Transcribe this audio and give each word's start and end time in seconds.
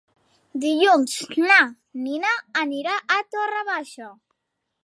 Dilluns 0.63 1.17
na 1.43 1.59
Nina 2.07 2.33
anirà 2.65 2.99
a 3.17 3.21
Torre 3.37 3.63
Baixa. 3.73 4.13